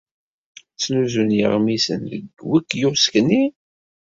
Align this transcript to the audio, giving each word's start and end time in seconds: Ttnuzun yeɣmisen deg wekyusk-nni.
Ttnuzun 0.73 1.29
yeɣmisen 1.39 2.01
deg 2.11 2.25
wekyusk-nni. 2.49 3.43